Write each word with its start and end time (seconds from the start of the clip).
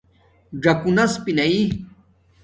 ژَکونس 0.63 1.13
پِینائ 1.23 1.55